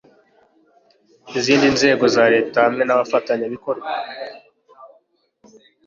izindi 1.39 1.67
nzego 1.75 2.05
za 2.15 2.23
leta 2.33 2.57
hamwe 2.65 2.83
n'abafatanyabikorwa 2.85 3.89